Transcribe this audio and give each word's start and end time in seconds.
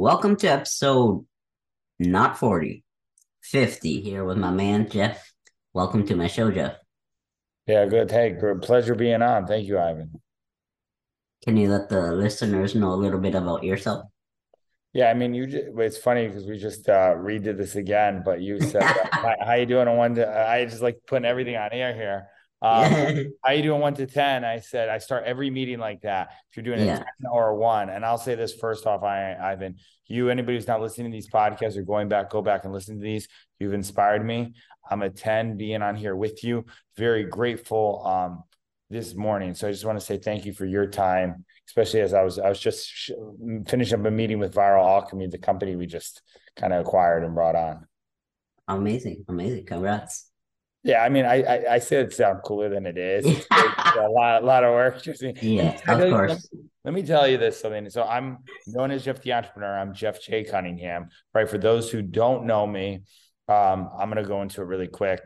welcome 0.00 0.34
to 0.34 0.46
episode 0.46 1.26
not 1.98 2.38
40, 2.38 2.82
50 3.42 4.00
here 4.00 4.24
with 4.24 4.38
my 4.38 4.50
man 4.50 4.88
Jeff. 4.88 5.30
Welcome 5.74 6.06
to 6.06 6.16
my 6.16 6.26
show, 6.26 6.50
Jeff. 6.50 6.76
Yeah, 7.66 7.84
good. 7.84 8.10
Hey, 8.10 8.30
good 8.30 8.62
pleasure 8.62 8.94
being 8.94 9.20
on. 9.20 9.46
Thank 9.46 9.68
you, 9.68 9.78
Ivan. 9.78 10.18
Can 11.44 11.58
you 11.58 11.68
let 11.68 11.90
the 11.90 12.12
listeners 12.12 12.74
know 12.74 12.94
a 12.94 12.96
little 12.96 13.20
bit 13.20 13.34
about 13.34 13.62
yourself? 13.62 14.06
Yeah, 14.94 15.10
I 15.10 15.14
mean, 15.14 15.34
you. 15.34 15.46
Just, 15.46 15.66
it's 15.76 15.98
funny 15.98 16.28
because 16.28 16.46
we 16.46 16.56
just 16.56 16.88
uh, 16.88 17.12
redid 17.16 17.58
this 17.58 17.76
again, 17.76 18.22
but 18.24 18.40
you 18.40 18.58
said, 18.58 18.82
how, 19.12 19.34
"How 19.44 19.52
you 19.52 19.66
doing?" 19.66 19.86
On 19.86 19.98
one, 19.98 20.18
I 20.18 20.64
just 20.64 20.80
like 20.80 21.00
putting 21.06 21.26
everything 21.26 21.56
on 21.56 21.72
air 21.72 21.94
here. 21.94 22.28
Um, 22.62 23.32
how 23.44 23.52
you 23.52 23.62
doing 23.62 23.80
one 23.80 23.94
to 23.94 24.06
10? 24.06 24.44
I 24.44 24.60
said, 24.60 24.88
I 24.88 24.98
start 24.98 25.24
every 25.24 25.50
meeting 25.50 25.78
like 25.78 26.02
that. 26.02 26.30
If 26.50 26.56
you're 26.56 26.64
doing 26.64 26.86
yeah. 26.86 26.96
a 26.96 26.98
10 26.98 27.06
or 27.30 27.48
a 27.48 27.56
one, 27.56 27.88
and 27.88 28.04
I'll 28.04 28.18
say 28.18 28.34
this 28.34 28.54
first 28.54 28.86
off, 28.86 29.02
I, 29.02 29.34
Ivan, 29.34 29.76
you, 30.06 30.28
anybody 30.28 30.56
who's 30.56 30.66
not 30.66 30.80
listening 30.80 31.10
to 31.10 31.16
these 31.16 31.30
podcasts 31.30 31.76
or 31.76 31.82
going 31.82 32.08
back, 32.08 32.30
go 32.30 32.42
back 32.42 32.64
and 32.64 32.72
listen 32.72 32.96
to 32.96 33.02
these. 33.02 33.28
You've 33.58 33.74
inspired 33.74 34.24
me. 34.24 34.54
I'm 34.90 35.02
a 35.02 35.10
10 35.10 35.56
being 35.56 35.82
on 35.82 35.96
here 35.96 36.16
with 36.16 36.44
you. 36.44 36.66
Very 36.96 37.24
grateful 37.24 38.06
um, 38.06 38.42
this 38.90 39.14
morning. 39.14 39.54
So 39.54 39.68
I 39.68 39.72
just 39.72 39.84
want 39.84 39.98
to 39.98 40.04
say 40.04 40.18
thank 40.18 40.44
you 40.44 40.52
for 40.52 40.66
your 40.66 40.86
time, 40.86 41.44
especially 41.68 42.00
as 42.00 42.12
I 42.12 42.22
was, 42.22 42.38
I 42.38 42.48
was 42.48 42.60
just 42.60 42.86
sh- 42.86 43.12
finishing 43.68 44.00
up 44.00 44.06
a 44.06 44.10
meeting 44.10 44.38
with 44.38 44.54
Viral 44.54 44.84
Alchemy, 44.84 45.28
the 45.28 45.38
company 45.38 45.76
we 45.76 45.86
just 45.86 46.22
kind 46.56 46.72
of 46.72 46.84
acquired 46.84 47.24
and 47.24 47.34
brought 47.34 47.56
on. 47.56 47.86
Amazing. 48.68 49.24
Amazing. 49.28 49.66
Congrats. 49.66 50.29
Yeah, 50.82 51.02
I 51.02 51.08
mean, 51.10 51.26
I 51.26 51.42
I, 51.42 51.74
I 51.74 51.78
said 51.78 52.06
it 52.06 52.12
sound 52.12 52.40
cooler 52.42 52.68
than 52.70 52.86
it 52.86 52.96
is. 52.96 53.26
It's, 53.26 53.46
a 53.50 54.08
lot, 54.08 54.42
a 54.42 54.46
lot 54.46 54.64
of 54.64 54.72
work. 54.72 55.02
Just, 55.02 55.22
yeah, 55.42 55.78
of 55.86 56.10
course. 56.10 56.48
Let, 56.52 56.62
let, 56.84 56.94
me 56.94 57.02
tell 57.02 57.28
you 57.28 57.36
this 57.36 57.60
something. 57.60 57.90
So 57.90 58.02
I'm 58.02 58.38
known 58.66 58.90
as 58.90 59.04
Jeff 59.04 59.20
the 59.20 59.32
Entrepreneur. 59.34 59.78
I'm 59.78 59.92
Jeff 59.92 60.22
J 60.22 60.44
Cunningham. 60.44 61.08
Right. 61.34 61.48
For 61.48 61.58
those 61.58 61.90
who 61.90 62.00
don't 62.00 62.46
know 62.46 62.66
me, 62.66 63.02
um, 63.48 63.90
I'm 63.98 64.08
gonna 64.08 64.24
go 64.24 64.40
into 64.42 64.62
it 64.62 64.66
really 64.66 64.88
quick. 64.88 65.20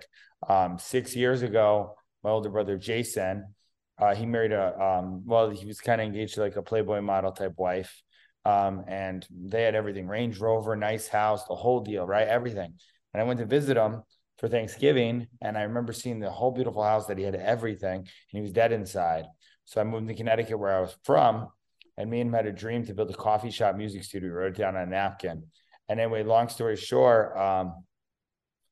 Um, 0.48 0.78
six 0.78 1.14
years 1.14 1.42
ago, 1.42 1.94
my 2.24 2.30
older 2.30 2.50
brother 2.50 2.76
Jason, 2.76 3.54
uh, 3.98 4.14
he 4.14 4.26
married 4.26 4.52
a 4.52 4.76
um, 4.80 5.22
well, 5.24 5.50
he 5.50 5.66
was 5.66 5.80
kind 5.80 6.00
of 6.00 6.06
engaged 6.06 6.34
to 6.34 6.40
like 6.40 6.56
a 6.56 6.62
Playboy 6.62 7.00
model 7.00 7.30
type 7.32 7.54
wife. 7.58 8.02
Um, 8.44 8.84
and 8.88 9.26
they 9.30 9.62
had 9.62 9.74
everything 9.74 10.06
Range 10.06 10.38
Rover, 10.38 10.76
nice 10.76 11.08
house, 11.08 11.46
the 11.46 11.54
whole 11.54 11.80
deal, 11.80 12.06
right? 12.06 12.28
Everything. 12.28 12.74
And 13.12 13.20
I 13.20 13.24
went 13.24 13.38
to 13.38 13.46
visit 13.46 13.76
him 13.76 14.02
for 14.44 14.50
Thanksgiving, 14.50 15.26
and 15.40 15.56
I 15.56 15.62
remember 15.62 15.94
seeing 15.94 16.20
the 16.20 16.30
whole 16.30 16.50
beautiful 16.50 16.82
house 16.82 17.06
that 17.06 17.16
he 17.16 17.24
had 17.24 17.34
everything, 17.34 18.00
and 18.00 18.08
he 18.28 18.42
was 18.42 18.52
dead 18.52 18.72
inside. 18.72 19.24
So 19.64 19.80
I 19.80 19.84
moved 19.84 20.06
to 20.08 20.14
Connecticut, 20.14 20.58
where 20.58 20.76
I 20.76 20.80
was 20.82 20.94
from, 21.02 21.48
and 21.96 22.10
me 22.10 22.20
and 22.20 22.28
him 22.28 22.34
had 22.34 22.44
a 22.44 22.52
dream 22.52 22.84
to 22.84 22.92
build 22.92 23.10
a 23.10 23.14
coffee 23.14 23.50
shop 23.50 23.74
music 23.74 24.04
studio. 24.04 24.28
We 24.28 24.34
wrote 24.34 24.52
it 24.52 24.58
down 24.58 24.76
on 24.76 24.82
a 24.82 24.86
napkin. 24.86 25.44
And 25.88 25.98
anyway, 25.98 26.24
long 26.24 26.50
story 26.50 26.76
short, 26.76 27.34
um, 27.38 27.86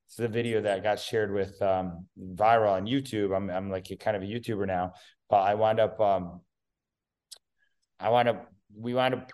this 0.07 0.19
is 0.19 0.25
a 0.25 0.27
video 0.27 0.61
that 0.61 0.83
got 0.83 0.99
shared 0.99 1.33
with 1.33 1.59
um, 1.59 2.05
viral 2.19 2.73
on 2.73 2.85
YouTube. 2.85 3.35
I'm 3.35 3.49
I'm 3.49 3.71
like 3.71 3.89
a 3.89 3.95
kind 3.95 4.15
of 4.15 4.21
a 4.21 4.27
YouTuber 4.27 4.67
now, 4.67 4.93
but 5.27 5.37
I 5.37 5.55
wound 5.55 5.79
up 5.79 5.99
um, 5.99 6.41
I 7.99 8.09
wound 8.09 8.29
up 8.29 8.47
we 8.77 8.93
wound 8.93 9.15
up 9.15 9.31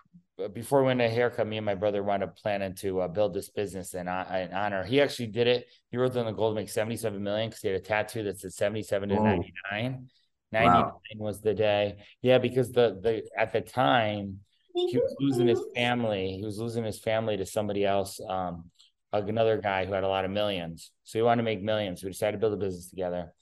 before 0.48 0.80
we 0.80 0.86
went 0.86 1.00
to 1.00 1.08
haircut, 1.08 1.46
me 1.46 1.56
and 1.56 1.66
my 1.66 1.74
brother 1.74 2.02
wound 2.02 2.22
up 2.22 2.36
planning 2.36 2.74
to 2.76 3.00
uh, 3.00 3.08
build 3.08 3.34
this 3.34 3.48
business 3.48 3.94
in, 3.94 4.08
uh, 4.08 4.46
in, 4.48 4.54
honor. 4.54 4.84
He 4.84 5.00
actually 5.00 5.28
did 5.28 5.46
it. 5.46 5.66
He 5.90 5.96
wrote 5.96 6.16
on 6.16 6.26
the 6.26 6.32
gold 6.32 6.56
to 6.56 6.60
make 6.60 6.68
77 6.68 7.22
million 7.22 7.50
because 7.50 7.62
he 7.62 7.68
had 7.68 7.76
a 7.76 7.80
tattoo 7.80 8.22
that 8.24 8.40
said 8.40 8.52
77 8.52 9.08
to 9.10 9.14
99. 9.16 10.08
99 10.52 10.74
wow. 10.74 11.00
was 11.16 11.40
the 11.40 11.54
day. 11.54 11.98
Yeah, 12.22 12.38
because 12.38 12.72
the 12.72 12.98
the 13.00 13.22
at 13.36 13.52
the 13.52 13.60
time 13.60 14.40
he 14.74 14.98
was 14.98 15.16
losing 15.20 15.46
his 15.46 15.62
family. 15.74 16.36
He 16.38 16.44
was 16.44 16.58
losing 16.58 16.84
his 16.84 16.98
family 16.98 17.36
to 17.36 17.46
somebody 17.46 17.84
else, 17.84 18.20
um, 18.28 18.70
another 19.12 19.60
guy 19.60 19.84
who 19.84 19.92
had 19.92 20.04
a 20.04 20.08
lot 20.08 20.24
of 20.24 20.30
millions. 20.30 20.90
So 21.04 21.18
he 21.18 21.22
wanted 21.22 21.42
to 21.42 21.44
make 21.44 21.62
millions. 21.62 22.00
So 22.00 22.06
we 22.06 22.12
decided 22.12 22.32
to 22.32 22.38
build 22.38 22.54
a 22.54 22.56
business 22.56 22.88
together. 22.88 23.32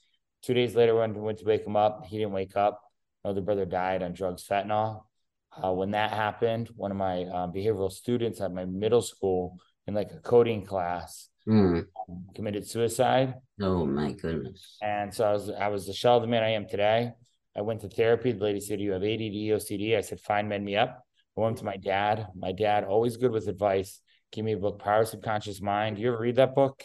Two 0.41 0.53
days 0.53 0.75
later, 0.75 0.95
when 0.95 1.13
we 1.13 1.21
went 1.21 1.39
to 1.39 1.45
wake 1.45 1.65
him 1.65 1.75
up, 1.75 2.05
he 2.05 2.17
didn't 2.17 2.31
wake 2.31 2.55
up. 2.55 2.81
Another 3.23 3.41
brother 3.41 3.65
died 3.65 4.01
on 4.01 4.13
drugs, 4.13 4.45
fentanyl. 4.47 5.03
Uh, 5.51 5.73
when 5.73 5.91
that 5.91 6.11
happened, 6.11 6.69
one 6.75 6.91
of 6.91 6.97
my 6.97 7.23
uh, 7.23 7.47
behavioral 7.47 7.91
students 7.91 8.39
at 8.39 8.53
my 8.53 8.65
middle 8.65 9.01
school 9.01 9.57
in 9.87 9.93
like 9.93 10.11
a 10.11 10.19
coding 10.19 10.65
class 10.65 11.29
mm. 11.47 11.85
um, 12.09 12.25
committed 12.35 12.67
suicide. 12.67 13.35
Oh 13.61 13.85
my 13.85 14.13
goodness! 14.13 14.77
And 14.81 15.13
so 15.13 15.25
I 15.25 15.33
was 15.33 15.49
I 15.49 15.67
was 15.67 15.87
the 15.87 15.93
shell 15.93 16.17
of 16.17 16.21
the 16.21 16.27
man 16.27 16.43
I 16.43 16.51
am 16.51 16.67
today. 16.67 17.13
I 17.57 17.61
went 17.61 17.81
to 17.81 17.89
therapy. 17.89 18.31
The 18.31 18.43
lady 18.43 18.59
said, 18.59 18.79
"You 18.79 18.91
have 18.91 19.03
ADD, 19.03 19.51
OCD." 19.51 19.97
I 19.97 20.01
said, 20.01 20.19
"Fine, 20.19 20.47
mend 20.47 20.63
me 20.63 20.75
up." 20.75 21.03
I 21.37 21.41
went 21.41 21.57
to 21.57 21.65
my 21.65 21.77
dad. 21.77 22.27
My 22.35 22.51
dad, 22.51 22.83
always 22.83 23.17
good 23.17 23.31
with 23.31 23.47
advice, 23.47 24.01
Give 24.31 24.45
me 24.45 24.53
a 24.53 24.57
book, 24.57 24.79
Power 24.79 25.05
Subconscious 25.05 25.59
Mind. 25.59 25.97
You 25.97 26.13
ever 26.13 26.21
read 26.21 26.35
that 26.35 26.53
book? 26.53 26.83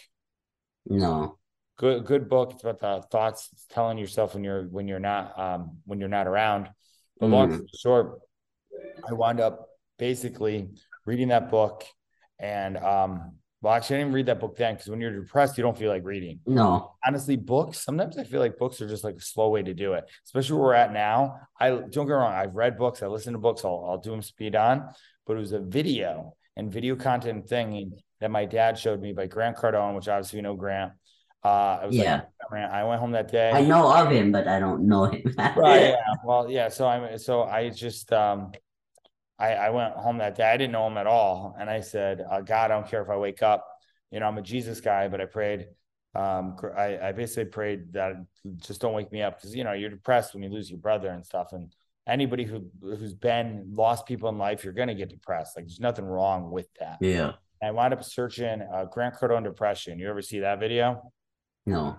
No. 0.86 1.38
Good, 1.76 2.06
good 2.06 2.28
book. 2.28 2.52
It's 2.52 2.64
about 2.64 2.80
the 2.80 3.06
thoughts 3.10 3.50
telling 3.70 3.98
yourself 3.98 4.34
when 4.34 4.44
you're 4.44 4.64
when 4.64 4.88
you're 4.88 5.00
not 5.00 5.38
um 5.38 5.78
when 5.84 5.98
you're 6.00 6.08
not 6.08 6.26
around. 6.26 6.70
But 7.18 7.26
mm. 7.26 7.32
long 7.32 7.66
short, 7.78 8.20
I 9.08 9.12
wound 9.12 9.40
up 9.40 9.68
basically 9.98 10.68
reading 11.06 11.28
that 11.28 11.50
book 11.50 11.84
and 12.40 12.76
um 12.78 13.32
well 13.62 13.74
actually 13.74 13.96
I 13.96 13.98
didn't 14.00 14.14
read 14.14 14.26
that 14.26 14.40
book 14.40 14.56
then 14.56 14.74
because 14.74 14.88
when 14.88 15.00
you're 15.00 15.20
depressed 15.20 15.56
you 15.56 15.62
don't 15.62 15.78
feel 15.78 15.90
like 15.90 16.04
reading. 16.04 16.40
No. 16.46 16.94
Honestly, 17.04 17.36
books, 17.36 17.80
sometimes 17.80 18.18
I 18.18 18.24
feel 18.24 18.40
like 18.40 18.58
books 18.58 18.80
are 18.80 18.88
just 18.88 19.04
like 19.04 19.16
a 19.16 19.20
slow 19.20 19.48
way 19.50 19.62
to 19.62 19.74
do 19.74 19.94
it, 19.94 20.04
especially 20.26 20.56
where 20.56 20.64
we're 20.64 20.74
at 20.74 20.92
now. 20.92 21.40
I 21.58 21.70
don't 21.70 22.06
get 22.06 22.12
wrong, 22.12 22.32
I've 22.32 22.54
read 22.54 22.76
books, 22.76 23.02
I 23.02 23.06
listen 23.06 23.32
to 23.32 23.38
books, 23.38 23.64
I'll, 23.64 23.86
I'll 23.88 23.98
do 23.98 24.10
them 24.10 24.22
speed 24.22 24.56
on, 24.56 24.88
but 25.26 25.36
it 25.36 25.40
was 25.40 25.52
a 25.52 25.60
video 25.60 26.34
and 26.56 26.72
video 26.72 26.96
content 26.96 27.48
thing 27.48 27.92
that 28.20 28.30
my 28.30 28.44
dad 28.44 28.78
showed 28.78 29.00
me 29.00 29.12
by 29.12 29.26
Grant 29.26 29.56
Cardone, 29.56 29.94
which 29.94 30.08
obviously 30.08 30.38
you 30.38 30.42
know 30.42 30.54
Grant. 30.54 30.92
Uh, 31.44 31.78
I 31.82 31.86
was 31.86 31.94
yeah. 31.94 32.22
Like, 32.50 32.70
I 32.70 32.84
went 32.84 33.00
home 33.00 33.12
that 33.12 33.30
day. 33.30 33.50
I 33.50 33.60
know 33.60 33.92
of 33.92 34.10
him, 34.10 34.32
but 34.32 34.48
I 34.48 34.58
don't 34.58 34.88
know 34.88 35.04
him. 35.04 35.22
right. 35.38 35.90
Yeah. 35.90 35.96
Well, 36.24 36.50
yeah. 36.50 36.70
So 36.70 36.86
I'm, 36.86 37.18
so 37.18 37.42
I 37.42 37.68
just, 37.68 38.10
um, 38.14 38.52
I, 39.38 39.54
I 39.54 39.70
went 39.70 39.94
home 39.94 40.18
that 40.18 40.36
day. 40.36 40.44
I 40.44 40.56
didn't 40.56 40.72
know 40.72 40.86
him 40.86 40.96
at 40.96 41.06
all. 41.06 41.56
And 41.58 41.68
I 41.68 41.80
said, 41.80 42.24
uh, 42.30 42.40
God, 42.40 42.70
I 42.70 42.74
don't 42.74 42.88
care 42.88 43.02
if 43.02 43.10
I 43.10 43.16
wake 43.16 43.42
up. 43.42 43.66
You 44.10 44.20
know, 44.20 44.26
I'm 44.26 44.38
a 44.38 44.42
Jesus 44.42 44.80
guy, 44.80 45.08
but 45.08 45.20
I 45.20 45.24
prayed. 45.26 45.66
Um, 46.14 46.56
I, 46.76 46.98
I 47.08 47.12
basically 47.12 47.46
prayed 47.46 47.92
that 47.94 48.14
just 48.56 48.80
don't 48.80 48.94
wake 48.94 49.10
me 49.10 49.22
up 49.22 49.38
because, 49.38 49.54
you 49.54 49.64
know, 49.64 49.72
you're 49.72 49.90
depressed 49.90 50.34
when 50.34 50.44
you 50.44 50.50
lose 50.50 50.70
your 50.70 50.78
brother 50.78 51.08
and 51.08 51.26
stuff. 51.26 51.48
And 51.52 51.72
anybody 52.06 52.44
who, 52.44 52.66
who's 52.80 53.14
been 53.14 53.72
lost 53.72 54.06
people 54.06 54.28
in 54.28 54.38
life, 54.38 54.62
you're 54.62 54.72
going 54.72 54.88
to 54.88 54.94
get 54.94 55.08
depressed. 55.08 55.56
Like 55.56 55.66
there's 55.66 55.80
nothing 55.80 56.04
wrong 56.04 56.50
with 56.52 56.68
that. 56.78 56.98
Yeah. 57.00 57.32
I 57.62 57.70
wound 57.70 57.94
up 57.94 58.04
searching 58.04 58.62
uh, 58.62 58.84
Grant 58.84 59.14
Cardone 59.14 59.42
depression. 59.42 59.98
You 59.98 60.10
ever 60.10 60.22
see 60.22 60.40
that 60.40 60.60
video? 60.60 61.10
No. 61.66 61.96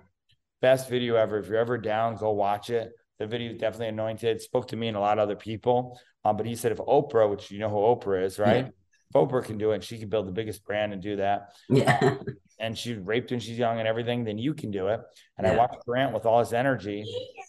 Best 0.61 0.89
video 0.89 1.15
ever. 1.15 1.39
If 1.39 1.47
you're 1.47 1.57
ever 1.57 1.77
down, 1.77 2.15
go 2.15 2.31
watch 2.31 2.69
it. 2.69 2.91
The 3.19 3.27
video 3.27 3.53
is 3.53 3.59
definitely 3.59 3.89
anointed. 3.89 4.41
Spoke 4.41 4.67
to 4.69 4.75
me 4.75 4.87
and 4.87 4.97
a 4.97 4.99
lot 4.99 5.17
of 5.17 5.23
other 5.23 5.35
people. 5.35 5.99
Um, 6.23 6.37
but 6.37 6.45
he 6.45 6.55
said 6.55 6.71
if 6.71 6.79
Oprah, 6.79 7.29
which 7.29 7.51
you 7.51 7.59
know 7.59 7.69
who 7.69 7.77
Oprah 7.77 8.23
is, 8.23 8.39
right? 8.39 8.65
Yeah. 8.65 8.69
If 9.09 9.15
Oprah 9.15 9.43
can 9.43 9.57
do 9.57 9.71
it, 9.71 9.83
she 9.83 9.99
can 9.99 10.09
build 10.09 10.27
the 10.27 10.31
biggest 10.31 10.65
brand 10.65 10.91
and 10.91 11.01
do 11.01 11.17
that. 11.17 11.53
Yeah. 11.69 12.17
and 12.59 12.77
she 12.77 12.93
raped 12.93 13.31
when 13.31 13.39
she's 13.39 13.57
young 13.57 13.79
and 13.79 13.87
everything, 13.87 14.23
then 14.23 14.37
you 14.37 14.53
can 14.53 14.71
do 14.71 14.87
it. 14.87 15.01
And 15.37 15.45
yeah. 15.45 15.53
I 15.53 15.57
watched 15.57 15.85
Grant 15.85 16.13
with 16.13 16.25
all 16.25 16.39
his 16.39 16.53
energy. 16.53 17.01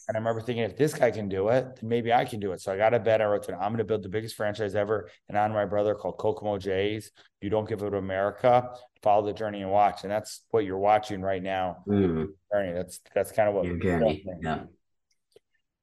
And 0.09 0.17
I 0.17 0.19
remember 0.19 0.41
thinking, 0.41 0.65
if 0.65 0.77
this 0.77 0.95
guy 0.95 1.11
can 1.11 1.29
do 1.29 1.49
it, 1.49 1.77
then 1.81 1.89
maybe 1.89 2.13
I 2.13 2.25
can 2.25 2.39
do 2.39 2.53
it. 2.53 2.61
So 2.61 2.73
I 2.73 2.77
got 2.77 2.95
a 2.95 2.99
bet. 2.99 3.21
I 3.21 3.25
wrote 3.25 3.45
to 3.45 3.55
I'm 3.55 3.71
going 3.71 3.79
to 3.79 3.85
build 3.85 4.03
the 4.03 4.09
biggest 4.09 4.37
franchise 4.37 4.75
ever 4.75 5.09
and 5.29 5.37
on 5.39 5.53
my 5.53 5.65
brother 5.65 5.95
called 5.95 6.19
Kokomo 6.19 6.59
Jays. 6.59 7.11
You 7.41 7.51
don't 7.51 7.69
give 7.69 7.83
it 7.83 7.91
to 7.91 7.97
America. 7.97 8.71
Follow 9.03 9.27
the 9.27 9.33
journey 9.33 9.63
and 9.63 9.71
watch. 9.71 10.03
And 10.03 10.11
that's 10.11 10.43
what 10.51 10.65
you're 10.65 10.79
watching 10.79 11.23
right 11.23 11.43
now. 11.43 11.79
Mm. 11.89 12.29
Journey. 12.53 12.73
That's 12.73 13.01
that's 13.15 13.33
kind 13.33 13.49
of 13.49 13.55
what 13.55 13.65
your 13.65 13.79
journey. 13.79 14.25
Yeah. 14.43 14.65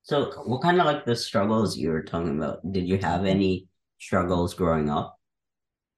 So, 0.03 0.31
what 0.43 0.61
kind 0.61 0.79
of 0.79 0.85
like 0.85 1.05
the 1.05 1.15
struggles 1.15 1.77
you 1.77 1.89
were 1.89 2.03
talking 2.03 2.37
about? 2.37 2.59
Did 2.69 2.87
you 2.87 2.97
have 2.97 3.25
any 3.25 3.67
struggles 3.99 4.53
growing 4.53 4.89
up? 4.89 5.17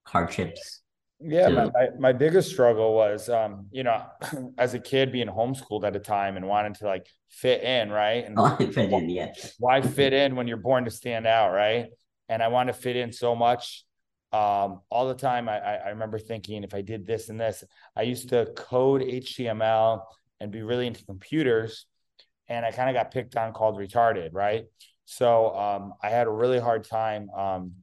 Hardships? 0.05 0.81
Yeah, 1.19 1.49
my, 1.49 1.65
my, 1.65 1.87
my, 1.97 2.13
biggest 2.13 2.51
struggle 2.51 2.93
was, 2.93 3.29
um, 3.29 3.67
you 3.71 3.83
know, 3.83 4.05
as 4.59 4.75
a 4.75 4.79
kid 4.79 5.11
being 5.11 5.27
homeschooled 5.27 5.83
at 5.83 5.95
a 5.95 5.99
time 5.99 6.37
and 6.37 6.47
wanting 6.47 6.75
to 6.75 6.85
like 6.85 7.07
fit 7.29 7.63
in, 7.63 7.89
right? 7.89 8.25
And 8.25 8.35
oh, 8.37 8.55
fit 8.57 8.77
in, 8.77 9.09
yeah. 9.09 9.33
Why 9.57 9.81
fit 9.81 10.13
in 10.13 10.35
when 10.35 10.47
you're 10.47 10.57
born 10.57 10.85
to 10.85 10.91
stand 10.91 11.25
out, 11.25 11.51
right? 11.51 11.87
And 12.29 12.43
I 12.43 12.49
want 12.49 12.67
to 12.67 12.73
fit 12.73 12.95
in 12.95 13.11
so 13.11 13.35
much. 13.35 13.85
Um, 14.33 14.81
all 14.89 15.07
the 15.07 15.15
time, 15.15 15.49
I, 15.49 15.57
I 15.57 15.89
remember 15.89 16.19
thinking 16.19 16.63
if 16.63 16.75
I 16.75 16.81
did 16.81 17.07
this 17.07 17.29
and 17.29 17.39
this, 17.39 17.63
I 17.95 18.03
used 18.03 18.29
to 18.29 18.51
code 18.55 19.01
HTML 19.01 20.01
and 20.39 20.51
be 20.51 20.61
really 20.61 20.85
into 20.85 21.05
computers 21.05 21.87
and 22.47 22.65
I 22.65 22.71
kind 22.71 22.89
of 22.89 22.95
got 22.95 23.11
picked 23.11 23.35
on, 23.35 23.53
called 23.53 23.77
retarded, 23.77 24.29
right? 24.33 24.65
So 25.05 25.55
um, 25.55 25.93
I 26.01 26.09
had 26.09 26.27
a 26.27 26.31
really 26.31 26.59
hard 26.59 26.83
time, 26.83 27.29
um, 27.31 27.73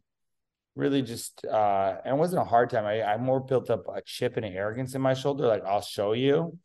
really 0.75 1.03
just, 1.03 1.45
uh, 1.45 1.97
and 2.05 2.17
it 2.17 2.19
wasn't 2.19 2.43
a 2.43 2.45
hard 2.45 2.71
time. 2.71 2.85
I, 2.85 3.03
I 3.03 3.17
more 3.17 3.41
built 3.41 3.71
up 3.71 3.85
a 3.95 4.03
chip 4.03 4.37
and 4.37 4.47
an 4.47 4.53
arrogance 4.55 4.95
in 4.95 5.03
my 5.03 5.15
shoulder, 5.15 5.47
like 5.47 5.65
I'll 5.65 5.83
show 5.83 6.13
you, 6.13 6.59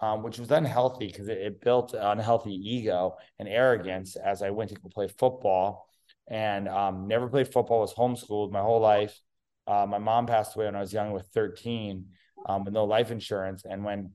um, 0.00 0.22
which 0.22 0.38
was 0.38 0.50
unhealthy 0.50 1.06
because 1.06 1.28
it, 1.28 1.38
it, 1.38 1.60
built 1.60 1.94
unhealthy 1.98 2.52
ego 2.52 3.16
and 3.38 3.48
arrogance 3.48 4.16
as 4.16 4.42
I 4.42 4.50
went 4.50 4.70
to 4.70 4.76
go 4.76 4.88
play 4.88 5.08
football 5.08 5.88
and 6.28 6.68
um, 6.68 7.06
never 7.06 7.28
played 7.28 7.52
football, 7.52 7.80
was 7.80 7.94
homeschooled 7.94 8.50
my 8.50 8.60
whole 8.60 8.80
life. 8.80 9.18
Uh, 9.66 9.86
my 9.88 9.98
mom 9.98 10.26
passed 10.26 10.56
away 10.56 10.66
when 10.66 10.76
I 10.76 10.80
was 10.80 10.92
young 10.92 11.12
with 11.12 11.26
13 11.34 12.06
um, 12.46 12.64
with 12.64 12.74
no 12.74 12.84
life 12.84 13.10
insurance. 13.10 13.64
And 13.68 13.84
when 13.84 14.12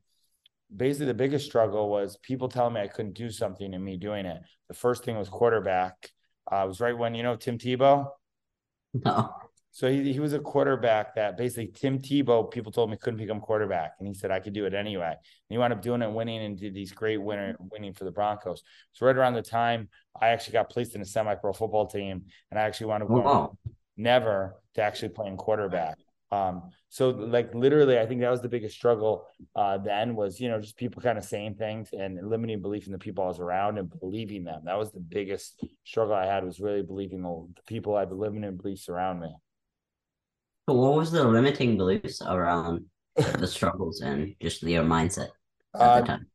basically 0.76 1.08
the 1.08 1.14
biggest 1.14 1.46
struggle 1.46 1.90
was 1.90 2.18
people 2.18 2.50
telling 2.50 2.74
me 2.74 2.82
I 2.82 2.88
couldn't 2.88 3.14
do 3.14 3.30
something 3.30 3.74
and 3.74 3.84
me 3.84 3.98
doing 3.98 4.26
it. 4.26 4.42
The 4.68 4.74
first 4.74 5.04
thing 5.04 5.18
was 5.18 5.30
quarterback. 5.30 6.12
Uh, 6.52 6.64
it 6.64 6.68
was 6.68 6.80
right 6.80 6.98
when, 6.98 7.16
you 7.16 7.24
know, 7.24 7.36
Tim 7.36 7.58
Tebow. 7.58 8.08
No. 8.94 9.34
So 9.72 9.90
he, 9.90 10.12
he 10.14 10.20
was 10.20 10.34
a 10.34 10.40
quarterback 10.40 11.14
that 11.16 11.38
basically 11.38 11.68
Tim 11.68 12.00
Tebow, 12.00 12.50
people 12.50 12.72
told 12.72 12.90
me 12.90 12.98
couldn't 12.98 13.20
become 13.20 13.40
quarterback. 13.40 13.92
And 14.00 14.08
he 14.08 14.14
said, 14.16 14.32
I 14.32 14.40
could 14.40 14.54
do 14.54 14.66
it 14.66 14.74
anyway. 14.74 15.10
And 15.12 15.18
he 15.50 15.58
wound 15.60 15.74
up 15.74 15.82
doing 15.82 16.02
it, 16.02 16.12
winning 16.12 16.44
and 16.44 16.58
did 16.60 16.74
these 16.74 16.92
great 16.92 17.22
winner 17.22 17.56
winning 17.60 17.94
for 17.94 18.04
the 18.04 18.12
Broncos. 18.12 18.64
So 18.94 19.06
right 19.06 19.16
around 19.16 19.36
the 19.36 19.44
time 19.44 19.90
I 20.20 20.30
actually 20.30 20.54
got 20.54 20.70
placed 20.72 20.96
in 20.96 21.02
a 21.02 21.06
semi-pro 21.06 21.54
football 21.54 21.86
team 21.86 22.26
and 22.50 22.60
I 22.60 22.64
actually 22.64 22.88
wound 22.88 23.04
up 23.04 23.10
Wow. 23.10 23.58
never 23.96 24.56
to 24.74 24.82
actually 24.82 25.10
playing 25.10 25.38
quarterback. 25.38 25.98
Um, 26.32 26.72
so 26.90 27.10
like 27.10 27.54
literally, 27.56 28.00
I 28.00 28.06
think 28.06 28.22
that 28.22 28.30
was 28.30 28.42
the 28.42 28.50
biggest 28.50 28.76
struggle 28.76 29.28
uh, 29.56 29.78
then 29.80 30.16
was, 30.16 30.40
you 30.40 30.50
know, 30.50 30.60
just 30.60 30.78
people 30.78 31.02
kind 31.02 31.18
of 31.18 31.24
saying 31.26 31.56
things 31.56 31.90
and 31.92 32.30
limiting 32.30 32.62
belief 32.62 32.86
in 32.86 32.92
the 32.92 33.00
people 33.00 33.24
I 33.24 33.28
was 33.28 33.40
around 33.40 33.78
and 33.78 33.92
believing 34.00 34.44
them. 34.44 34.62
That 34.66 34.78
was 34.78 34.92
the 34.92 35.00
biggest 35.00 35.64
struggle 35.84 36.14
I 36.16 36.26
had 36.26 36.44
was 36.44 36.60
really 36.60 36.84
believing 36.84 37.22
the, 37.24 37.48
the 37.56 37.64
people 37.64 37.96
I 37.96 38.02
had 38.02 38.12
limiting 38.12 38.58
beliefs 38.58 38.90
around 38.90 39.22
me. 39.22 39.34
So 40.70 40.76
what 40.76 40.94
was 40.96 41.12
the 41.12 41.24
limiting 41.28 41.78
beliefs 41.78 42.22
around 42.22 42.86
the 43.38 43.48
struggles 43.48 44.02
and 44.02 44.36
just 44.42 44.64
your 44.64 44.84
mindset 44.84 45.30
at 45.80 45.94
Uh, 45.94 46.02
the 46.02 46.04
time? 46.04 46.28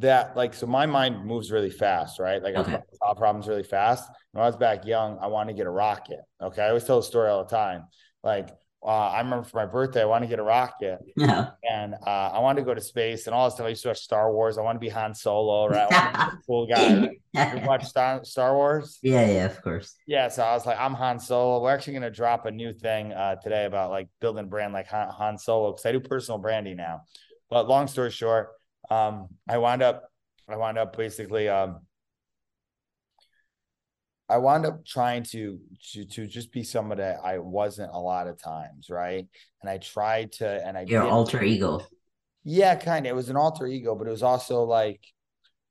that 0.00 0.36
like 0.36 0.54
so 0.54 0.66
my 0.66 0.86
mind 0.86 1.24
moves 1.26 1.50
really 1.50 1.70
fast 1.70 2.20
right 2.20 2.42
like 2.42 2.54
Okay. 2.54 2.78
i 2.78 2.80
solve 3.02 3.18
problems 3.18 3.48
really 3.48 3.64
fast 3.64 4.08
when 4.30 4.42
i 4.44 4.46
was 4.46 4.56
back 4.56 4.84
young 4.86 5.18
i 5.20 5.26
wanted 5.26 5.52
to 5.52 5.56
get 5.56 5.66
a 5.66 5.70
rocket 5.70 6.20
okay 6.40 6.62
i 6.62 6.68
always 6.68 6.84
tell 6.84 6.98
the 7.00 7.02
story 7.06 7.28
all 7.28 7.42
the 7.42 7.50
time 7.50 7.84
like 8.22 8.48
uh, 8.84 8.88
i 9.10 9.18
remember 9.20 9.44
for 9.44 9.56
my 9.58 9.66
birthday 9.66 10.02
i 10.02 10.04
wanted 10.04 10.26
to 10.26 10.30
get 10.30 10.38
a 10.38 10.42
rocket. 10.42 10.98
Yeah. 11.16 11.50
and 11.68 11.94
uh, 12.06 12.30
i 12.34 12.38
wanted 12.40 12.60
to 12.60 12.64
go 12.64 12.74
to 12.74 12.80
space 12.80 13.26
and 13.26 13.34
all 13.34 13.46
this 13.46 13.54
stuff. 13.54 13.66
I 13.66 13.70
used 13.70 13.82
to 13.82 13.88
watch 13.88 14.00
star 14.00 14.32
wars. 14.32 14.58
I 14.58 14.62
want 14.62 14.76
to 14.76 14.80
be 14.80 14.88
han 14.88 15.14
solo 15.14 15.68
right? 15.68 15.86
I 15.90 15.94
wanted 15.94 16.18
to 16.18 16.30
be 16.30 16.36
a 16.42 16.46
cool 16.46 16.66
guy 16.66 17.00
right? 17.34 17.62
you 17.62 17.66
watch 17.66 17.84
star, 17.84 18.24
star 18.24 18.54
wars? 18.54 18.98
Yeah, 19.02 19.26
yeah, 19.26 19.44
of 19.46 19.62
course. 19.62 19.94
yeah 20.06 20.28
so 20.28 20.42
i 20.42 20.52
was 20.54 20.66
like 20.66 20.78
i'm 20.78 20.94
han 20.94 21.18
solo. 21.18 21.62
We're 21.62 21.70
actually 21.74 21.94
going 21.94 22.02
to 22.02 22.10
drop 22.10 22.46
a 22.46 22.50
new 22.50 22.72
thing 22.72 23.12
uh, 23.12 23.36
today 23.36 23.64
about 23.66 23.90
like 23.90 24.08
building 24.20 24.44
a 24.44 24.46
brand 24.48 24.72
like 24.72 24.86
han, 24.86 25.08
han 25.10 25.38
solo 25.38 25.72
because 25.72 25.86
i 25.86 25.92
do 25.92 26.00
personal 26.00 26.38
branding 26.38 26.76
now. 26.76 27.02
But 27.50 27.68
long 27.68 27.86
story 27.86 28.10
short 28.10 28.48
um 28.90 29.28
i 29.48 29.58
wound 29.58 29.80
up 29.80 30.10
i 30.48 30.56
wound 30.56 30.76
up 30.76 30.96
basically 30.96 31.48
um 31.48 31.80
i 34.32 34.38
wound 34.38 34.64
up 34.66 34.84
trying 34.84 35.22
to 35.22 35.58
to 35.92 36.04
to 36.04 36.26
just 36.26 36.50
be 36.52 36.62
somebody 36.62 37.02
i 37.02 37.38
wasn't 37.38 37.90
a 37.92 37.98
lot 37.98 38.26
of 38.26 38.40
times 38.42 38.88
right 38.90 39.26
and 39.60 39.70
i 39.70 39.78
tried 39.78 40.32
to 40.32 40.46
and 40.66 40.76
i 40.76 40.82
Your 40.82 41.02
alter 41.04 41.42
ego. 41.42 41.80
yeah, 42.44 42.74
kind 42.74 43.06
of. 43.06 43.10
It 43.10 43.14
was 43.14 43.28
an 43.30 43.36
alter 43.36 43.66
ego, 43.66 43.94
but 43.94 44.08
it 44.08 44.10
was 44.10 44.24
also 44.24 44.64
like, 44.64 45.00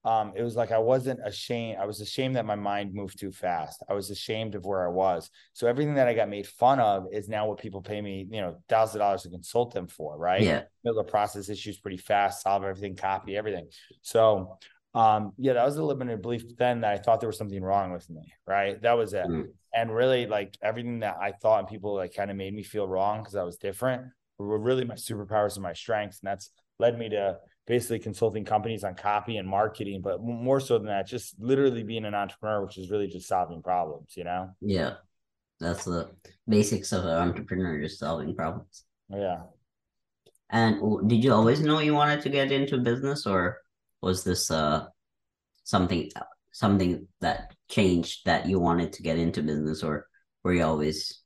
um, 0.06 0.32
it 0.38 0.42
was 0.42 0.56
like 0.56 0.72
I 0.72 0.78
wasn't 0.80 1.20
ashamed. 1.26 1.78
I 1.82 1.86
was 1.86 2.00
ashamed 2.02 2.36
that 2.38 2.46
my 2.46 2.56
mind 2.56 2.94
moved 2.94 3.20
too 3.20 3.32
fast. 3.32 3.84
I 3.90 3.94
was 3.94 4.10
ashamed 4.10 4.56
of 4.56 4.66
where 4.66 4.84
I 4.88 4.90
was. 4.90 5.30
So 5.54 5.68
everything 5.68 5.96
that 5.96 6.08
I 6.08 6.14
got 6.14 6.30
made 6.30 6.48
fun 6.48 6.80
of 6.80 7.08
is 7.12 7.28
now 7.28 7.48
what 7.48 7.60
people 7.60 7.82
pay 7.82 8.02
me, 8.02 8.26
you 8.32 8.42
know, 8.42 8.56
thousands 8.70 8.96
of 8.96 9.00
dollars 9.02 9.24
to 9.24 9.30
consult 9.30 9.74
them 9.74 9.88
for, 9.88 10.18
right? 10.18 10.42
Yeah. 10.42 10.62
Be 10.84 10.90
able 10.90 11.04
to 11.04 11.12
process 11.12 11.50
issues 11.50 11.78
pretty 11.78 11.98
fast, 11.98 12.42
solve 12.42 12.64
everything, 12.64 12.96
copy 12.96 13.36
everything. 13.36 13.68
So, 14.02 14.58
um, 14.94 15.34
yeah, 15.38 15.54
that 15.54 15.66
was 15.66 15.78
a 15.78 15.84
limited 15.84 16.22
belief 16.22 16.44
then 16.58 16.82
that 16.82 16.94
I 16.94 16.98
thought 16.98 17.20
there 17.20 17.30
was 17.30 17.38
something 17.38 17.64
wrong 17.64 17.92
with 17.92 18.10
me, 18.10 18.34
right? 18.46 18.82
That 18.82 18.98
was 18.98 19.14
it. 19.14 19.26
Mm. 19.26 19.48
And 19.74 19.96
really, 19.96 20.26
like 20.26 20.58
everything 20.62 21.00
that 21.00 21.18
I 21.22 21.32
thought 21.32 21.60
and 21.60 21.68
people 21.68 21.96
like 21.96 22.14
kind 22.14 22.30
of 22.30 22.38
made 22.38 22.54
me 22.54 22.64
feel 22.64 22.88
wrong 22.88 23.20
because 23.20 23.36
I 23.36 23.44
was 23.44 23.58
different 23.58 24.08
were 24.42 24.60
really 24.60 24.86
my 24.86 24.96
superpowers 24.96 25.56
and 25.56 25.64
my 25.64 25.74
strengths, 25.74 26.20
and 26.20 26.28
that's 26.28 26.50
led 26.80 26.98
me 26.98 27.10
to 27.10 27.38
basically 27.68 28.00
consulting 28.00 28.44
companies 28.44 28.84
on 28.84 28.96
copy 28.96 29.38
and 29.38 29.48
marketing, 29.48 30.02
but 30.02 30.22
more 30.22 30.60
so 30.60 30.78
than 30.78 30.88
that, 30.88 31.08
just 31.08 31.36
literally 31.40 31.84
being 31.84 32.06
an 32.06 32.16
entrepreneur, 32.16 32.66
which 32.66 32.78
is 32.78 32.90
really 32.90 33.08
just 33.08 33.28
solving 33.28 33.62
problems, 33.62 34.14
you 34.18 34.24
know? 34.24 34.50
Yeah. 34.62 34.96
That's 35.60 35.86
the 35.86 36.10
basics 36.48 36.92
of 36.92 37.06
an 37.06 37.12
entrepreneur, 37.12 37.80
just 37.80 38.00
solving 38.00 38.36
problems. 38.36 38.84
Yeah. 39.10 39.44
And 40.50 41.08
did 41.08 41.24
you 41.24 41.34
always 41.34 41.62
know 41.62 41.80
you 41.80 41.94
wanted 41.94 42.22
to 42.22 42.30
get 42.30 42.52
into 42.52 42.78
business, 42.78 43.28
or 43.28 43.60
was 44.02 44.24
this 44.24 44.52
uh 44.52 44.86
something 45.64 46.10
something 46.52 47.08
that 47.22 47.54
changed 47.70 48.26
that 48.26 48.46
you 48.46 48.60
wanted 48.60 48.94
to 48.94 49.04
get 49.04 49.18
into 49.18 49.42
business, 49.42 49.84
or 49.84 50.08
were 50.44 50.54
you 50.54 50.64
always 50.64 51.22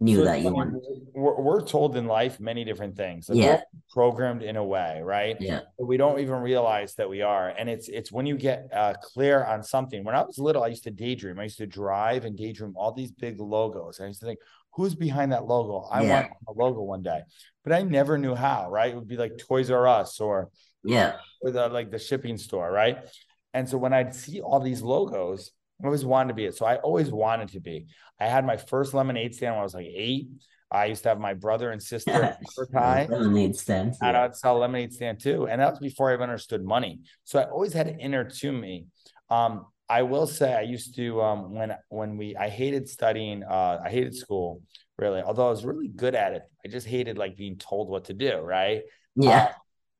knew 0.00 0.18
So 0.18 0.24
that 0.24 0.42
you 0.42 0.52
wanted? 0.52 0.74
We're, 1.14 1.40
we're 1.40 1.62
told 1.62 1.96
in 1.96 2.06
life 2.06 2.38
many 2.38 2.64
different 2.64 2.96
things. 2.96 3.28
Like, 3.30 3.38
Yeah. 3.38 3.60
programmed 3.90 4.42
in 4.42 4.56
a 4.56 4.64
way, 4.64 5.00
right? 5.02 5.36
Yeah. 5.40 5.60
But 5.78 5.86
we 5.86 5.96
don't 5.96 6.20
even 6.20 6.34
realize 6.34 6.94
that 6.96 7.08
we 7.08 7.22
are. 7.22 7.48
And 7.48 7.70
it's 7.70 7.88
it's 7.88 8.12
when 8.12 8.26
you 8.26 8.36
get 8.36 8.68
uh, 8.74 8.94
clear 9.00 9.42
on 9.44 9.62
something. 9.62 10.04
When 10.04 10.14
I 10.14 10.22
was 10.22 10.38
little, 10.38 10.62
I 10.62 10.66
used 10.66 10.84
to 10.84 10.90
daydream. 10.90 11.38
I 11.38 11.44
used 11.44 11.58
to 11.58 11.66
drive 11.66 12.26
and 12.26 12.36
daydream 12.36 12.74
all 12.76 12.92
these 12.92 13.12
big 13.12 13.40
logos. 13.40 13.98
I 13.98 14.06
used 14.06 14.20
to 14.20 14.26
think, 14.26 14.40
who's 14.74 14.94
behind 14.94 15.32
that 15.32 15.46
logo? 15.46 15.88
I 15.90 16.02
Yeah. 16.02 16.10
want 16.12 16.26
a 16.48 16.52
logo 16.52 16.82
one 16.82 17.02
day, 17.02 17.22
but 17.64 17.72
I 17.72 17.80
never 17.82 18.18
knew 18.18 18.34
how. 18.34 18.68
Right? 18.70 18.92
It 18.92 18.96
would 18.96 19.08
be 19.08 19.16
like 19.16 19.38
Toys 19.38 19.70
R 19.70 19.86
Us 19.88 20.20
or 20.20 20.50
Yeah. 20.86 21.16
with 21.42 21.54
the 21.54 21.68
like 21.68 21.90
the 21.90 21.98
shipping 21.98 22.38
store, 22.38 22.70
right? 22.70 22.98
And 23.54 23.68
so 23.68 23.78
when 23.78 23.92
I'd 23.92 24.14
see 24.14 24.40
all 24.40 24.60
these 24.60 24.82
logos, 24.82 25.50
I 25.82 25.86
always 25.86 26.04
wanted 26.04 26.28
to 26.28 26.34
be 26.34 26.44
it. 26.46 26.54
So 26.56 26.66
I 26.66 26.76
always 26.76 27.10
wanted 27.10 27.48
to 27.50 27.60
be. 27.60 27.86
I 28.20 28.26
had 28.26 28.44
my 28.46 28.56
first 28.56 28.94
lemonade 28.94 29.34
stand 29.34 29.54
when 29.54 29.60
I 29.60 29.64
was 29.64 29.74
like 29.74 29.86
eight. 29.94 30.28
I 30.70 30.86
used 30.86 31.04
to 31.04 31.10
have 31.10 31.20
my 31.20 31.34
brother 31.34 31.70
and 31.70 31.80
sister 31.82 32.10
advertise. 32.12 33.08
Lemonade 33.10 33.54
stands. 33.56 33.98
And 34.00 34.14
Yeah. 34.14 34.24
I'd 34.24 34.34
sell 34.36 34.58
lemonade 34.58 34.92
stand 34.92 35.20
too. 35.20 35.46
And 35.46 35.60
that 35.60 35.70
was 35.70 35.78
before 35.78 36.10
I 36.10 36.14
even 36.14 36.24
understood 36.28 36.64
money. 36.64 37.00
So 37.24 37.38
I 37.38 37.44
always 37.44 37.72
had 37.72 37.86
it 37.86 37.96
inner 38.00 38.24
to 38.24 38.52
me. 38.52 38.86
Um, 39.30 39.66
I 39.88 40.02
will 40.02 40.26
say 40.26 40.52
I 40.52 40.62
used 40.62 40.96
to 40.96 41.20
um 41.22 41.54
when 41.54 41.72
when 41.88 42.16
we 42.16 42.34
I 42.36 42.48
hated 42.48 42.88
studying, 42.88 43.44
uh, 43.44 43.80
I 43.84 43.88
hated 43.90 44.14
school 44.16 44.62
really, 44.98 45.22
although 45.22 45.46
I 45.46 45.50
was 45.50 45.64
really 45.64 45.88
good 45.88 46.14
at 46.16 46.32
it. 46.32 46.42
I 46.64 46.68
just 46.68 46.86
hated 46.86 47.16
like 47.16 47.36
being 47.36 47.56
told 47.58 47.88
what 47.88 48.06
to 48.06 48.14
do, 48.14 48.38
right? 48.38 48.82
Yeah. 49.14 49.52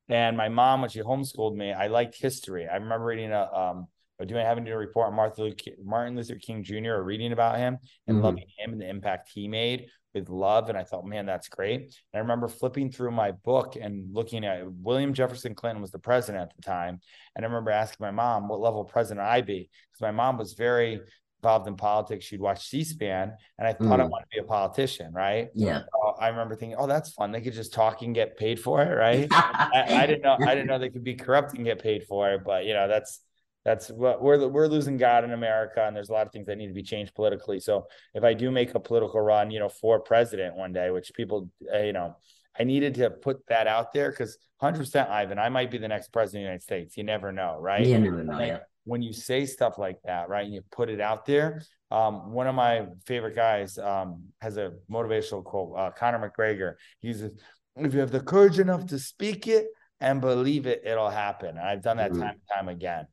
And 0.09 0.37
my 0.37 0.49
mom, 0.49 0.81
when 0.81 0.89
she 0.89 1.01
homeschooled 1.01 1.55
me, 1.55 1.71
I 1.73 1.87
liked 1.87 2.15
history. 2.19 2.67
I 2.67 2.75
remember 2.75 3.05
reading 3.05 3.31
a 3.31 3.43
um 3.53 3.87
or 4.19 4.25
doing 4.25 4.43
having 4.43 4.65
to 4.65 4.71
do 4.71 4.75
a 4.75 4.79
report 4.79 5.07
on 5.07 5.13
Martin 5.13 5.43
Luther, 5.43 5.55
Ki- 5.55 5.75
Martin 5.83 6.15
Luther 6.15 6.35
King 6.35 6.63
Jr. 6.63 6.93
or 6.93 7.03
reading 7.03 7.33
about 7.33 7.57
him 7.59 7.77
and 8.07 8.17
Mhm. 8.17 8.23
loving 8.23 8.45
him 8.57 8.71
and 8.73 8.81
the 8.81 8.89
impact 8.89 9.29
he 9.31 9.47
made 9.47 9.89
with 10.15 10.27
love. 10.29 10.69
And 10.69 10.77
I 10.77 10.83
thought, 10.83 11.05
man, 11.05 11.27
that's 11.27 11.49
great. 11.49 11.81
And 11.81 11.91
I 12.15 12.17
remember 12.19 12.47
flipping 12.47 12.89
through 12.91 13.11
my 13.11 13.31
book 13.31 13.75
and 13.79 14.11
looking 14.11 14.43
at 14.43 14.65
William 14.71 15.13
Jefferson 15.13 15.53
Clinton 15.53 15.81
was 15.83 15.91
the 15.91 15.99
president 15.99 16.41
at 16.49 16.55
the 16.55 16.63
time. 16.63 16.99
And 17.35 17.45
I 17.45 17.47
remember 17.47 17.69
asking 17.69 18.03
my 18.03 18.09
mom, 18.09 18.47
what 18.47 18.59
level 18.59 18.83
president 18.85 19.27
I 19.27 19.41
be? 19.41 19.69
Because 19.91 20.01
my 20.01 20.09
mom 20.09 20.39
was 20.39 20.53
very 20.53 20.99
involved 21.43 21.67
in 21.67 21.75
politics. 21.75 22.25
She'd 22.25 22.39
watch 22.41 22.67
C-SPAN, 22.67 23.33
and 23.59 23.67
I 23.67 23.73
thought 23.73 23.99
I 23.99 24.05
Mm. 24.05 24.09
wanted 24.09 24.25
to 24.31 24.37
be 24.37 24.39
a 24.39 24.43
politician, 24.47 25.13
right? 25.13 25.49
Yeah. 25.53 25.83
I 26.19 26.29
remember 26.29 26.55
thinking, 26.55 26.77
oh, 26.79 26.87
that's 26.87 27.11
fun. 27.11 27.31
They 27.31 27.41
could 27.41 27.53
just 27.53 27.73
talk 27.73 28.01
and 28.01 28.13
get 28.13 28.37
paid 28.37 28.59
for 28.59 28.81
it, 28.81 28.93
right? 28.93 29.27
I, 29.31 29.85
I 29.89 30.05
didn't 30.05 30.23
know. 30.23 30.37
I 30.39 30.55
didn't 30.55 30.67
know 30.67 30.79
they 30.79 30.89
could 30.89 31.03
be 31.03 31.15
corrupt 31.15 31.53
and 31.53 31.65
get 31.65 31.81
paid 31.81 32.03
for 32.03 32.31
it. 32.31 32.43
But 32.45 32.65
you 32.65 32.73
know, 32.73 32.87
that's 32.87 33.21
that's 33.65 33.89
what 33.89 34.21
we're 34.21 34.47
we're 34.47 34.67
losing 34.67 34.97
God 34.97 35.23
in 35.23 35.31
America, 35.31 35.83
and 35.85 35.95
there's 35.95 36.09
a 36.09 36.13
lot 36.13 36.25
of 36.25 36.31
things 36.31 36.47
that 36.47 36.57
need 36.57 36.67
to 36.67 36.73
be 36.73 36.83
changed 36.83 37.13
politically. 37.15 37.59
So 37.59 37.87
if 38.13 38.23
I 38.23 38.33
do 38.33 38.49
make 38.49 38.73
a 38.75 38.79
political 38.79 39.19
run, 39.19 39.51
you 39.51 39.59
know, 39.59 39.69
for 39.69 39.99
president 39.99 40.55
one 40.55 40.71
day, 40.71 40.89
which 40.89 41.11
people, 41.13 41.49
uh, 41.73 41.79
you 41.79 41.93
know, 41.93 42.15
I 42.57 42.63
needed 42.63 42.95
to 42.95 43.09
put 43.09 43.45
that 43.47 43.67
out 43.67 43.93
there 43.93 44.09
because 44.09 44.37
100 44.59 44.79
percent, 44.79 45.09
Ivan, 45.09 45.37
I 45.37 45.49
might 45.49 45.69
be 45.69 45.77
the 45.77 45.87
next 45.87 46.13
president 46.13 46.41
of 46.41 46.43
the 46.43 46.47
United 46.47 46.63
States. 46.63 46.97
You 46.97 47.03
never 47.03 47.31
know, 47.31 47.57
right? 47.59 47.85
You 47.85 47.97
never 47.99 48.23
know. 48.23 48.39
Yeah. 48.39 48.59
When 48.87 49.01
you 49.01 49.11
say 49.11 49.45
stuff 49.45 49.77
like 49.77 49.97
that, 50.05 50.29
right, 50.29 50.45
and 50.45 50.53
you 50.53 50.61
put 50.71 50.89
it 50.89 51.01
out 51.01 51.25
there. 51.25 51.61
Um, 51.91 52.31
one 52.31 52.47
of 52.47 52.55
my 52.55 52.85
favorite 53.05 53.35
guys 53.35 53.77
um, 53.77 54.23
has 54.41 54.57
a 54.57 54.73
motivational 54.89 55.43
quote, 55.43 55.77
uh, 55.77 55.91
Conor 55.91 56.31
McGregor. 56.31 56.75
He 56.99 57.13
says, 57.13 57.31
if 57.75 57.93
you 57.93 57.99
have 57.99 58.11
the 58.11 58.21
courage 58.21 58.59
enough 58.59 58.85
to 58.87 58.97
speak 58.97 59.47
it 59.47 59.67
and 59.99 60.21
believe 60.21 60.67
it, 60.67 60.81
it'll 60.85 61.09
happen. 61.09 61.49
And 61.49 61.59
I've 61.59 61.81
done 61.81 61.97
that 61.97 62.11
Mhm. 62.11 62.19
time 62.19 62.29
and 62.29 62.41
time 62.55 62.69
again. 62.69 63.07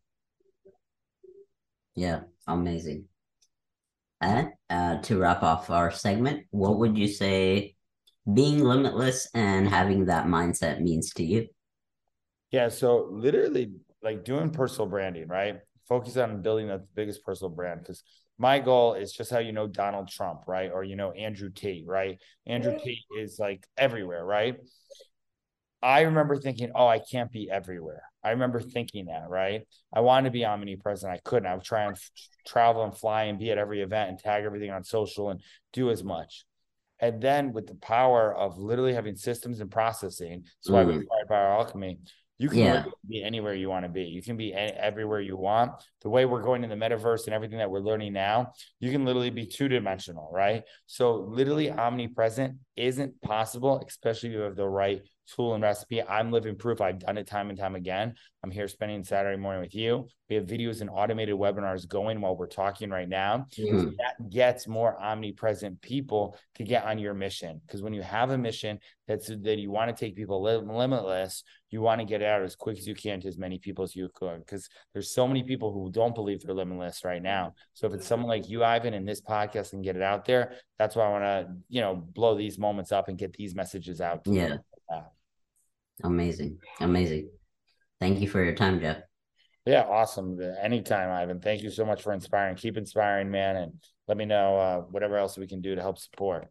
Yeah. 1.95 2.23
Amazing. 2.47 3.09
And 4.21 4.52
uh, 4.71 4.99
to 5.02 5.19
wrap 5.19 5.43
off 5.43 5.71
our 5.71 5.90
segment, 5.90 6.47
what 6.50 6.78
would 6.78 6.97
you 6.97 7.09
say 7.09 7.75
being 8.33 8.64
limitless 8.64 9.28
and 9.35 9.69
having 9.69 10.07
that 10.07 10.26
mindset 10.26 10.81
means 10.81 11.12
to 11.14 11.25
you? 11.25 11.49
Yeah. 12.50 12.69
So 12.69 13.09
literally 13.11 13.73
like 14.04 14.25
doing 14.25 14.50
personal 14.50 14.87
branding, 14.87 15.26
right? 15.28 15.56
Focus 15.88 16.16
on 16.16 16.42
building 16.42 16.68
the 16.68 16.84
biggest 16.94 17.25
personal 17.25 17.50
brand 17.50 17.80
because 17.80 18.02
my 18.38 18.58
goal 18.58 18.94
is 18.94 19.12
just 19.12 19.30
how 19.30 19.38
you 19.38 19.52
know 19.52 19.66
Donald 19.66 20.08
Trump, 20.08 20.42
right? 20.46 20.70
Or 20.73 20.84
you 20.84 20.96
know 20.96 21.12
Andrew 21.12 21.50
Tate, 21.50 21.87
right? 21.87 22.18
Andrew 22.46 22.73
Tate 22.84 22.99
is 23.18 23.38
like 23.38 23.66
everywhere, 23.76 24.25
right? 24.25 24.56
I 25.82 26.02
remember 26.02 26.37
thinking, 26.37 26.70
oh, 26.75 26.87
I 26.87 26.99
can't 26.99 27.30
be 27.30 27.50
everywhere. 27.50 28.02
I 28.23 28.30
remember 28.30 28.61
thinking 28.61 29.06
that, 29.06 29.28
right? 29.28 29.62
I 29.92 30.00
wanted 30.00 30.28
to 30.28 30.32
be 30.32 30.44
omnipresent. 30.44 31.12
I 31.12 31.20
couldn't. 31.25 31.46
I 31.46 31.54
would 31.54 31.64
try 31.64 31.82
and 31.84 31.92
f- 31.92 32.11
travel 32.46 32.84
and 32.84 32.96
fly 32.96 33.25
and 33.25 33.38
be 33.38 33.50
at 33.50 33.58
every 33.58 33.82
event 33.82 34.08
and 34.08 34.18
tag 34.18 34.44
everything 34.44 34.70
on 34.70 34.82
social 34.82 35.28
and 35.30 35.40
do 35.75 35.90
as 35.90 36.02
much. 36.02 36.46
And 37.00 37.20
then 37.20 37.52
with 37.52 37.66
the 37.66 37.75
power 37.75 38.34
of 38.34 38.56
literally 38.56 38.94
having 38.94 39.16
systems 39.16 39.61
and 39.61 39.70
processing, 39.70 40.44
that's 40.44 40.70
why 40.70 40.84
we 40.84 40.94
Mm. 40.94 41.02
acquired 41.02 41.28
Bioalchemy. 41.28 41.99
You 42.38 42.49
can 42.49 42.59
Yeah. 42.59 42.85
be 43.09 43.23
anywhere 43.23 43.55
you 43.55 43.69
want 43.69 43.85
to 43.85 43.88
be. 43.88 44.03
You 44.05 44.21
can 44.21 44.37
be 44.37 44.53
everywhere 44.53 45.21
you 45.21 45.37
want. 45.37 45.73
The 46.03 46.09
way 46.11 46.25
we're 46.25 46.43
going 46.43 46.64
in 46.64 46.71
the 46.71 46.76
metaverse 46.76 47.26
and 47.26 47.35
everything 47.35 47.59
that 47.59 47.71
we're 47.71 47.79
learning 47.79 48.12
now, 48.12 48.53
you 48.81 48.91
can 48.91 49.05
literally 49.05 49.31
be 49.31 49.47
two 49.47 49.69
dimensional, 49.69 50.31
right? 50.33 50.64
So 50.87 51.14
literally 51.14 51.71
omnipresent 51.71 52.57
isn't 52.76 53.21
possible, 53.23 53.83
especially 53.87 54.31
if 54.31 54.35
you 54.35 54.40
have 54.40 54.57
the 54.57 54.69
right 54.69 55.02
tool 55.26 55.54
and 55.54 55.62
recipe. 55.62 56.02
I'm 56.02 56.31
living 56.31 56.57
proof. 56.57 56.81
I've 56.81 56.99
done 56.99 57.16
it 57.16 57.26
time 57.26 57.49
and 57.49 57.59
time 57.59 57.76
again. 57.76 58.14
I'm 58.43 58.50
here 58.50 58.69
spending 58.69 59.02
Saturday 59.04 59.40
morning 59.40 59.62
with 59.62 59.75
you. 59.75 60.07
We 60.28 60.37
have 60.37 60.45
videos 60.45 60.83
and 60.83 60.90
automated 60.90 61.35
webinars 61.35 61.88
going 61.88 62.21
while 62.21 62.37
we're 62.37 62.47
talking 62.47 62.90
right 62.90 63.09
now. 63.09 63.47
So 63.50 63.62
Mhm. 63.62 63.97
that 63.97 64.28
gets 64.28 64.69
more 64.69 65.00
omnipresent 65.00 65.81
people 65.81 66.37
to 66.57 66.64
get 66.64 66.85
on 66.85 66.99
your 66.99 67.14
mission. 67.14 67.62
Because 67.66 67.81
when 67.83 67.95
you 67.95 68.02
have 68.02 68.31
a 68.31 68.38
mission 68.38 68.81
that's 69.07 69.28
that 69.28 69.59
you 69.59 69.71
want 69.71 69.95
to 69.95 70.04
take 70.04 70.14
people 70.14 70.43
lim- 70.43 70.69
limitless, 70.69 71.43
you 71.71 71.81
want 71.81 72.00
to 72.00 72.04
get 72.07 72.21
it 72.21 72.26
out 72.26 72.43
as 72.43 72.54
quick 72.54 72.78
as 72.78 72.87
you 72.87 72.95
can 72.95 73.21
to 73.21 73.28
as 73.28 73.38
many 73.38 73.59
people 73.59 73.83
as 73.83 73.97
you 73.97 74.11
could. 74.14 74.40
Because 74.40 74.69
there's 74.93 75.11
so 75.11 75.26
many 75.26 75.43
people 75.43 75.73
who 75.73 75.90
don't 75.90 76.14
believe 76.14 76.43
they're 76.43 76.54
limitless 76.54 77.02
right 77.02 77.23
now. 77.23 77.54
So 77.73 77.87
if 77.87 77.95
it's 77.95 78.07
someone 78.07 78.28
like 78.28 78.49
you, 78.49 78.62
Ivan, 78.62 78.93
in 78.93 79.07
this 79.07 79.23
podcast 79.23 79.73
and 79.73 79.83
get 79.83 79.97
it 79.97 80.02
out 80.02 80.26
there, 80.26 80.54
that's 80.78 80.97
why 80.97 81.07
I 81.07 81.11
want 81.11 81.25
to, 81.25 81.57
you 81.69 81.81
know, 81.81 81.97
blow 81.97 82.35
these 82.35 82.59
moments 82.64 82.92
up 82.92 83.09
and 83.09 83.18
get 83.18 83.33
these 83.35 83.54
messages 83.54 84.00
out. 84.00 84.25
to 84.25 84.33
Yeah. 84.33 84.56
Yeah. 84.90 85.02
Amazing. 86.02 86.59
Amazing. 86.80 87.30
Thank 88.00 88.21
you 88.21 88.28
for 88.28 88.42
your 88.42 88.54
time, 88.54 88.80
Jeff. 88.80 88.99
Yeah, 89.66 89.83
awesome. 89.83 90.38
Anytime, 90.61 91.11
Ivan. 91.11 91.40
Thank 91.40 91.62
you 91.62 91.71
so 91.71 91.85
much 91.87 92.02
for 92.02 92.12
inspiring. 92.12 92.56
Keep 92.56 92.76
inspiring, 92.76 93.30
man, 93.30 93.56
and 93.56 93.73
let 94.09 94.16
me 94.16 94.26
know 94.26 94.59
uh, 94.59 94.80
whatever 94.90 95.16
else 95.16 95.38
we 95.38 95.47
can 95.47 95.61
do 95.62 95.75
to 95.75 95.80
help 95.80 95.99
support. 95.99 96.49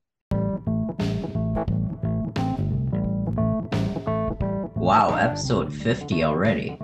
Wow, 4.76 5.16
episode 5.16 5.74
50 5.74 6.24
already. 6.24 6.78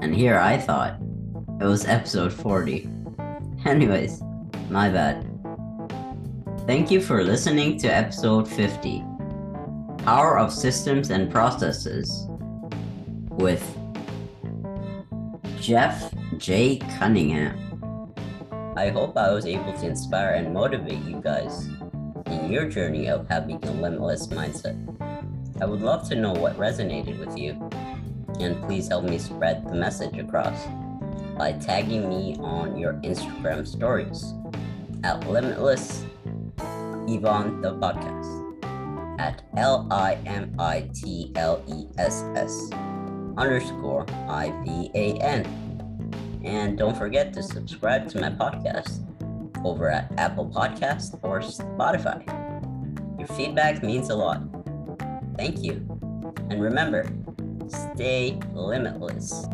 And 0.00 0.14
here 0.14 0.38
I 0.38 0.58
thought 0.58 0.98
it 1.60 1.64
was 1.64 1.84
episode 1.86 2.32
40. 2.32 2.88
Anyways, 3.66 4.22
my 4.70 4.88
bad. 4.88 5.25
Thank 6.66 6.90
you 6.90 7.00
for 7.00 7.22
listening 7.22 7.78
to 7.78 7.86
episode 7.86 8.48
50 8.48 9.04
Power 9.98 10.36
of 10.36 10.52
Systems 10.52 11.10
and 11.10 11.30
Processes 11.30 12.26
with 13.30 13.62
Jeff 15.60 16.12
J. 16.38 16.78
Cunningham. 16.98 17.56
I 18.76 18.88
hope 18.88 19.16
I 19.16 19.30
was 19.30 19.46
able 19.46 19.74
to 19.74 19.86
inspire 19.86 20.30
and 20.30 20.52
motivate 20.52 21.04
you 21.04 21.20
guys 21.20 21.68
in 22.26 22.50
your 22.50 22.68
journey 22.68 23.08
of 23.08 23.28
having 23.28 23.64
a 23.64 23.70
limitless 23.70 24.26
mindset. 24.26 24.76
I 25.60 25.66
would 25.66 25.82
love 25.82 26.08
to 26.08 26.16
know 26.16 26.32
what 26.32 26.58
resonated 26.58 27.24
with 27.24 27.38
you, 27.38 27.52
and 28.40 28.60
please 28.64 28.88
help 28.88 29.04
me 29.04 29.18
spread 29.18 29.68
the 29.68 29.76
message 29.76 30.18
across 30.18 30.66
by 31.38 31.52
tagging 31.52 32.08
me 32.08 32.36
on 32.40 32.76
your 32.76 32.94
Instagram 33.04 33.64
stories 33.64 34.34
at 35.04 35.30
Limitless 35.30 36.04
Ivan 37.08 37.60
the 37.60 37.74
podcast 37.74 38.46
at 39.18 39.42
L 39.56 39.86
I 39.90 40.18
M 40.26 40.54
I 40.58 40.88
T 40.92 41.32
L 41.36 41.62
E 41.68 41.86
S 41.98 42.24
S 42.34 42.70
underscore 43.36 44.06
I 44.28 44.52
V 44.64 44.90
A 44.94 45.14
N. 45.18 45.44
And 46.44 46.78
don't 46.78 46.96
forget 46.96 47.32
to 47.34 47.42
subscribe 47.42 48.08
to 48.10 48.20
my 48.20 48.30
podcast 48.30 49.02
over 49.64 49.90
at 49.90 50.12
Apple 50.18 50.46
Podcast 50.48 51.18
or 51.22 51.40
Spotify. 51.40 52.22
Your 53.18 53.28
feedback 53.28 53.82
means 53.82 54.10
a 54.10 54.14
lot. 54.14 54.42
Thank 55.36 55.62
you. 55.62 55.84
And 56.50 56.62
remember, 56.62 57.08
stay 57.68 58.38
limitless. 58.54 59.46